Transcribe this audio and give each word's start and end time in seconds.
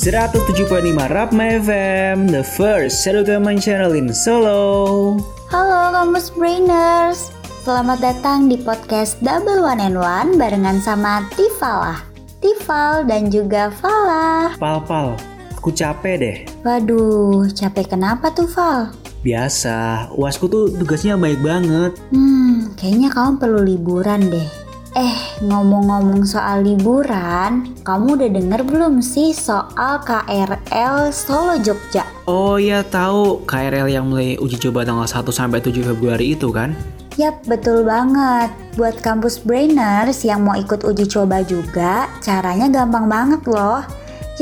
107.5 0.00 0.96
Rapma 1.12 1.60
FM, 1.60 2.32
the 2.32 2.40
first 2.40 3.04
sedukaman 3.04 3.60
channel 3.60 3.92
in 3.92 4.08
Solo. 4.16 5.20
Halo 5.52 5.92
Kampus 5.92 6.32
Brainers, 6.32 7.28
selamat 7.68 8.00
datang 8.00 8.48
di 8.48 8.56
podcast 8.56 9.20
Double 9.20 9.60
One 9.60 9.76
and 9.76 10.00
One 10.00 10.40
barengan 10.40 10.80
sama 10.80 11.28
Tifalah, 11.36 12.00
Tifal 12.40 13.04
dan 13.04 13.28
juga 13.28 13.68
Falah. 13.76 14.56
Pal, 14.56 14.80
pal, 14.88 15.20
aku 15.60 15.68
capek 15.68 16.14
deh. 16.16 16.36
Waduh, 16.64 17.52
capek 17.52 17.92
kenapa 17.92 18.32
tuh 18.32 18.48
Val? 18.48 18.96
Biasa, 19.20 20.08
uasku 20.16 20.48
tuh 20.48 20.72
tugasnya 20.80 21.20
baik 21.20 21.44
banget. 21.44 21.92
Hmm, 22.08 22.72
kayaknya 22.72 23.12
kamu 23.12 23.36
perlu 23.36 23.60
liburan 23.68 24.32
deh. 24.32 24.48
Eh, 24.90 25.38
ngomong-ngomong 25.46 26.26
soal 26.26 26.66
liburan, 26.66 27.78
kamu 27.86 28.18
udah 28.18 28.30
denger 28.34 28.60
belum 28.66 28.98
sih 28.98 29.30
soal 29.30 30.02
KRL 30.02 31.14
Solo 31.14 31.62
Jogja? 31.62 32.02
Oh 32.26 32.58
iya 32.58 32.82
tahu 32.82 33.46
KRL 33.46 33.86
yang 33.86 34.10
mulai 34.10 34.34
uji 34.34 34.58
coba 34.58 34.82
tanggal 34.82 35.06
1 35.06 35.30
sampai 35.30 35.62
7 35.62 35.86
Februari 35.94 36.34
itu 36.34 36.50
kan? 36.50 36.74
Yap, 37.14 37.38
betul 37.46 37.86
banget. 37.86 38.50
Buat 38.74 38.98
kampus 38.98 39.38
brainers 39.38 40.26
yang 40.26 40.42
mau 40.42 40.58
ikut 40.58 40.82
uji 40.82 41.06
coba 41.06 41.46
juga, 41.46 42.10
caranya 42.18 42.66
gampang 42.66 43.06
banget 43.06 43.46
loh. 43.46 43.86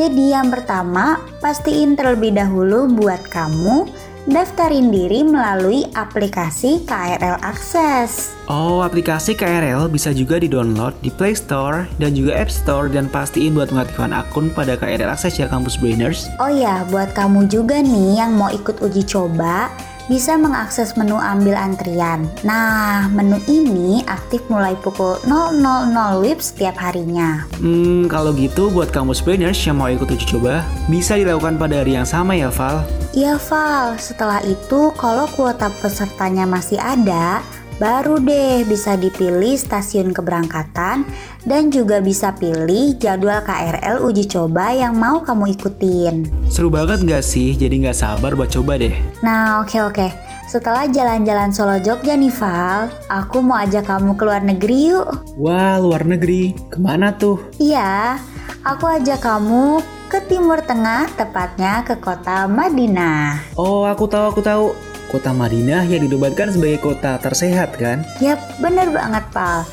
Jadi 0.00 0.32
yang 0.32 0.48
pertama, 0.48 1.20
pastiin 1.44 1.92
terlebih 1.92 2.32
dahulu 2.32 2.88
buat 2.88 3.20
kamu 3.28 3.84
daftarin 4.28 4.92
diri 4.92 5.24
melalui 5.24 5.88
aplikasi 5.96 6.84
KRL 6.84 7.40
Access. 7.40 8.36
Oh, 8.44 8.84
aplikasi 8.84 9.32
KRL 9.32 9.88
bisa 9.88 10.12
juga 10.12 10.36
di-download 10.36 10.92
di 11.00 11.08
Play 11.08 11.32
Store 11.32 11.88
dan 11.96 12.12
juga 12.12 12.36
App 12.36 12.52
Store 12.52 12.92
dan 12.92 13.08
pastiin 13.08 13.56
buat 13.56 13.72
mengaktifkan 13.72 14.12
akun 14.12 14.52
pada 14.52 14.76
KRL 14.76 15.08
Access 15.08 15.40
ya 15.40 15.48
Kampus 15.48 15.80
Brainers. 15.80 16.28
Oh 16.44 16.52
ya, 16.52 16.84
buat 16.92 17.16
kamu 17.16 17.48
juga 17.48 17.80
nih 17.80 18.20
yang 18.20 18.36
mau 18.36 18.52
ikut 18.52 18.84
uji 18.84 19.08
coba, 19.08 19.72
bisa 20.08 20.34
mengakses 20.40 20.96
menu 20.96 21.20
ambil 21.20 21.54
antrian. 21.54 22.24
Nah, 22.42 23.06
menu 23.12 23.36
ini 23.46 24.02
aktif 24.08 24.40
mulai 24.48 24.74
pukul 24.80 25.20
000 25.28 26.24
WIB 26.24 26.40
setiap 26.40 26.80
harinya. 26.80 27.44
Hmm, 27.60 28.08
kalau 28.08 28.32
gitu 28.32 28.72
buat 28.72 28.88
kampus 28.88 29.20
brainers 29.20 29.60
yang 29.68 29.78
mau 29.78 29.92
ikut 29.92 30.08
uji 30.08 30.26
coba, 30.36 30.64
bisa 30.88 31.14
dilakukan 31.20 31.60
pada 31.60 31.84
hari 31.84 31.94
yang 31.94 32.08
sama 32.08 32.34
ya, 32.34 32.48
Val? 32.48 32.82
Iya, 33.12 33.36
Val. 33.36 34.00
Setelah 34.00 34.40
itu, 34.42 34.90
kalau 34.96 35.28
kuota 35.36 35.68
pesertanya 35.78 36.48
masih 36.48 36.80
ada, 36.80 37.44
baru 37.78 38.18
deh 38.18 38.66
bisa 38.66 38.98
dipilih 38.98 39.54
stasiun 39.54 40.10
keberangkatan 40.10 41.06
dan 41.46 41.62
juga 41.70 42.02
bisa 42.02 42.34
pilih 42.34 42.98
jadwal 42.98 43.38
KRL 43.46 44.02
uji 44.02 44.26
coba 44.26 44.74
yang 44.74 44.98
mau 44.98 45.22
kamu 45.22 45.54
ikutin. 45.54 46.26
Seru 46.50 46.68
banget 46.68 47.06
nggak 47.06 47.22
sih? 47.22 47.54
Jadi 47.54 47.86
nggak 47.86 47.96
sabar 47.96 48.34
buat 48.34 48.50
coba 48.50 48.76
deh. 48.76 48.92
Nah, 49.22 49.62
oke 49.62 49.78
oke. 49.78 50.06
Setelah 50.48 50.88
jalan-jalan 50.88 51.52
Solo 51.52 51.76
Jogja 51.78 52.16
nih 52.16 52.32
Val, 52.32 52.88
aku 53.12 53.44
mau 53.44 53.60
ajak 53.60 53.84
kamu 53.84 54.16
ke 54.16 54.22
luar 54.24 54.40
negeri 54.40 54.96
yuk. 54.96 55.36
Wah, 55.36 55.76
luar 55.76 56.08
negeri. 56.08 56.56
Ke 56.72 56.80
mana 56.80 57.12
tuh? 57.12 57.36
Iya, 57.60 58.16
aku 58.64 58.88
ajak 58.88 59.20
kamu 59.20 59.84
ke 60.08 60.24
Timur 60.24 60.64
Tengah, 60.64 61.04
tepatnya 61.20 61.84
ke 61.84 62.00
kota 62.00 62.48
Madinah. 62.48 63.52
Oh, 63.60 63.84
aku 63.84 64.08
tahu, 64.08 64.24
aku 64.32 64.40
tahu. 64.40 64.72
Kota 65.08 65.32
Madinah 65.32 65.88
yang 65.88 66.04
didebatkan 66.04 66.52
sebagai 66.52 66.84
kota 66.84 67.16
tersehat 67.16 67.80
kan? 67.80 68.04
Yap, 68.20 68.36
bener 68.60 68.92
banget 68.92 69.24
Pal. 69.32 69.64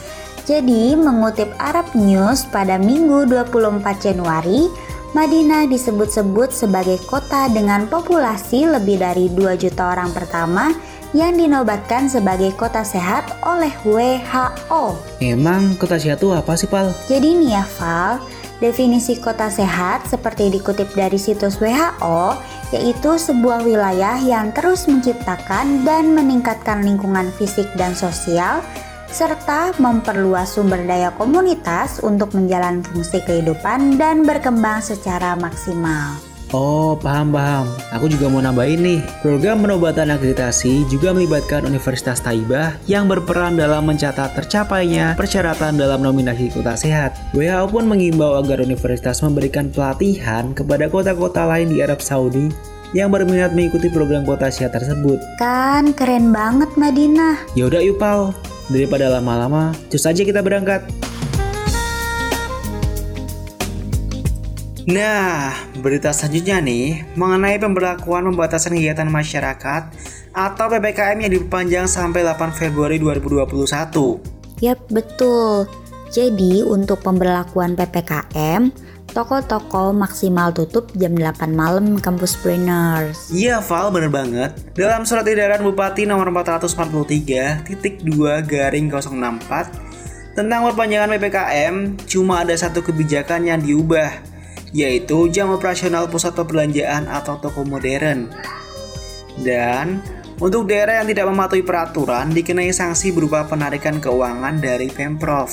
Jadi, 0.48 0.96
mengutip 0.96 1.52
Arab 1.60 1.92
News 1.92 2.48
pada 2.48 2.80
Minggu 2.80 3.28
24 3.28 3.84
Januari, 4.00 4.72
Madinah 5.12 5.68
disebut-sebut 5.68 6.56
sebagai 6.56 7.02
kota 7.04 7.52
dengan 7.52 7.88
populasi 7.88 8.68
lebih 8.68 9.00
dari 9.00 9.28
2 9.32 9.60
juta 9.60 9.92
orang 9.96 10.12
pertama 10.16 10.72
yang 11.16 11.40
dinobatkan 11.40 12.12
sebagai 12.12 12.52
kota 12.60 12.84
sehat 12.84 13.28
oleh 13.44 13.72
WHO. 13.88 15.00
Emang 15.24 15.80
kota 15.80 15.96
sehat 15.96 16.20
itu 16.20 16.36
apa 16.36 16.60
sih, 16.60 16.68
Pal? 16.68 16.92
Jadi 17.08 17.32
nih 17.32 17.56
ya, 17.56 17.64
Val, 17.80 18.20
definisi 18.64 19.20
kota 19.20 19.52
sehat 19.52 20.08
seperti 20.08 20.54
dikutip 20.54 20.92
dari 20.96 21.20
situs 21.20 21.60
WHO 21.60 22.40
yaitu 22.74 23.16
sebuah 23.16 23.64
wilayah 23.64 24.18
yang 24.20 24.50
terus 24.52 24.90
menciptakan 24.90 25.86
dan 25.86 26.12
meningkatkan 26.18 26.82
lingkungan 26.82 27.30
fisik 27.38 27.70
dan 27.78 27.94
sosial, 27.94 28.60
serta 29.08 29.72
memperluas 29.80 30.60
sumber 30.60 30.84
daya 30.84 31.14
komunitas 31.16 32.04
untuk 32.04 32.36
menjalani 32.36 32.84
fungsi 32.84 33.24
kehidupan 33.24 33.96
dan 33.96 34.28
berkembang 34.28 34.84
secara 34.84 35.38
maksimal. 35.40 36.35
Oh, 36.56 36.96
paham-paham. 36.96 37.68
Aku 37.92 38.08
juga 38.08 38.32
mau 38.32 38.40
nambahin 38.40 38.80
nih. 38.80 39.00
Program 39.20 39.60
penobatan 39.60 40.08
akreditasi 40.08 40.88
juga 40.88 41.12
melibatkan 41.12 41.68
Universitas 41.68 42.24
Taibah 42.24 42.80
yang 42.88 43.12
berperan 43.12 43.60
dalam 43.60 43.84
mencatat 43.84 44.32
tercapainya 44.40 45.20
persyaratan 45.20 45.76
dalam 45.76 46.00
nominasi 46.00 46.48
kota 46.56 46.80
sehat. 46.80 47.12
WHO 47.36 47.68
pun 47.68 47.92
mengimbau 47.92 48.40
agar 48.40 48.64
universitas 48.64 49.20
memberikan 49.20 49.68
pelatihan 49.68 50.56
kepada 50.56 50.88
kota-kota 50.88 51.44
lain 51.44 51.76
di 51.76 51.84
Arab 51.84 52.00
Saudi 52.00 52.48
yang 52.96 53.12
berminat 53.12 53.52
mengikuti 53.52 53.92
program 53.92 54.24
kota 54.24 54.48
sehat 54.48 54.80
tersebut. 54.80 55.20
Kan 55.36 55.92
keren 55.92 56.32
banget 56.32 56.72
Madinah. 56.80 57.52
Yaudah 57.60 57.84
yuk 57.84 58.00
Pal, 58.00 58.32
daripada 58.72 59.12
lama-lama, 59.12 59.76
cus 59.92 60.08
aja 60.08 60.24
kita 60.24 60.40
berangkat. 60.40 60.88
Nah, 64.86 65.50
berita 65.82 66.14
selanjutnya 66.14 66.62
nih 66.62 67.18
mengenai 67.18 67.58
pemberlakuan 67.58 68.30
pembatasan 68.30 68.78
kegiatan 68.78 69.10
masyarakat 69.10 69.90
atau 70.30 70.66
PPKM 70.70 71.26
yang 71.26 71.32
diperpanjang 71.34 71.90
sampai 71.90 72.22
8 72.22 72.54
Februari 72.54 73.02
2021. 73.02 74.22
Yap, 74.62 74.78
betul. 74.94 75.66
Jadi, 76.14 76.62
untuk 76.62 77.02
pemberlakuan 77.02 77.74
PPKM, 77.74 78.70
toko-toko 79.10 79.90
maksimal 79.90 80.54
tutup 80.54 80.94
jam 80.94 81.18
8 81.18 81.50
malam 81.50 81.98
kampus 81.98 82.38
brainers. 82.46 83.34
Iya 83.34 83.66
Val, 83.66 83.90
bener 83.90 84.14
banget. 84.14 84.54
Dalam 84.78 85.02
surat 85.02 85.26
edaran 85.26 85.66
Bupati 85.66 86.06
nomor 86.06 86.30
443 86.30 87.66
titik 87.66 88.06
2 88.06 88.46
garing 88.46 88.94
064 88.94 90.38
tentang 90.38 90.62
perpanjangan 90.70 91.10
PPKM, 91.18 91.76
cuma 92.06 92.46
ada 92.46 92.54
satu 92.54 92.84
kebijakan 92.84 93.48
yang 93.48 93.64
diubah, 93.64 94.35
yaitu 94.76 95.32
jam 95.32 95.56
operasional 95.56 96.12
pusat 96.12 96.36
perbelanjaan 96.36 97.08
atau 97.08 97.40
toko 97.40 97.64
modern. 97.64 98.28
Dan 99.40 100.04
untuk 100.36 100.68
daerah 100.68 101.00
yang 101.00 101.08
tidak 101.08 101.32
mematuhi 101.32 101.64
peraturan 101.64 102.36
dikenai 102.36 102.76
sanksi 102.76 103.16
berupa 103.16 103.48
penarikan 103.48 104.04
keuangan 104.04 104.60
dari 104.60 104.92
Pemprov. 104.92 105.48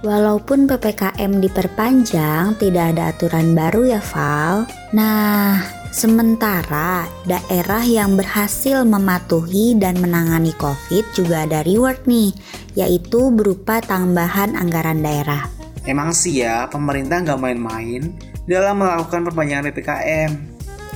Walaupun 0.00 0.64
PPKM 0.64 1.44
diperpanjang, 1.44 2.56
tidak 2.58 2.96
ada 2.96 3.14
aturan 3.14 3.52
baru 3.52 3.94
ya 3.94 4.00
Val. 4.00 4.64
Nah, 4.96 5.60
sementara 5.92 7.04
daerah 7.28 7.84
yang 7.84 8.16
berhasil 8.16 8.82
mematuhi 8.82 9.76
dan 9.76 10.00
menangani 10.00 10.56
COVID 10.56 11.04
juga 11.12 11.44
ada 11.44 11.60
reward 11.62 12.00
nih, 12.08 12.32
yaitu 12.80 13.28
berupa 13.28 13.84
tambahan 13.84 14.56
anggaran 14.56 15.04
daerah. 15.04 15.59
Emang 15.88 16.12
sih 16.12 16.44
ya, 16.44 16.68
pemerintah 16.68 17.24
nggak 17.24 17.40
main-main 17.40 18.12
dalam 18.44 18.84
melakukan 18.84 19.24
perpanjangan 19.24 19.72
PPKM. 19.72 20.30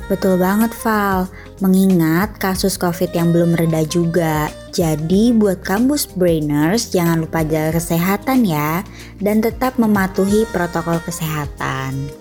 Betul 0.05 0.37
banget 0.37 0.69
Val, 0.85 1.33
mengingat 1.65 2.37
kasus 2.37 2.77
COVID 2.77 3.17
yang 3.17 3.33
belum 3.33 3.57
reda 3.57 3.89
juga. 3.89 4.53
Jadi 4.69 5.33
buat 5.33 5.65
kampus 5.65 6.13
brainers 6.13 6.93
jangan 6.93 7.25
lupa 7.25 7.41
jaga 7.41 7.81
kesehatan 7.81 8.45
ya 8.45 8.85
dan 9.25 9.41
tetap 9.41 9.81
mematuhi 9.81 10.45
protokol 10.53 11.01
kesehatan. 11.01 12.13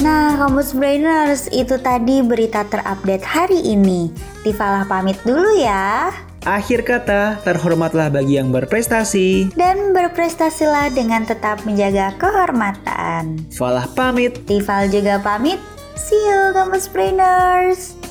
Nah, 0.00 0.40
kampus 0.40 0.72
brainers 0.72 1.52
itu 1.52 1.76
tadi 1.76 2.24
berita 2.24 2.64
terupdate 2.64 3.28
hari 3.28 3.60
ini. 3.60 4.08
Tifalah 4.40 4.88
pamit 4.88 5.20
dulu 5.22 5.52
ya. 5.60 6.10
Akhir 6.42 6.82
kata, 6.82 7.38
terhormatlah 7.46 8.10
bagi 8.10 8.34
yang 8.34 8.50
berprestasi. 8.50 9.54
Dan 9.54 9.94
berprestasilah 9.94 10.90
dengan 10.90 11.22
tetap 11.22 11.62
menjaga 11.62 12.18
kehormatan. 12.18 13.46
Falah 13.54 13.86
pamit. 13.94 14.42
Tifal 14.50 14.90
juga 14.90 15.22
pamit. 15.22 15.62
See 15.94 16.18
you 16.18 16.50
Kampus 16.50 16.90
Brainers 16.90 18.01